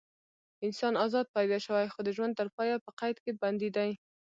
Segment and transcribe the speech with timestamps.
[0.65, 3.89] انسان ازاد پیدا شوی خو د ژوند تر پایه په قید کې بندي دی.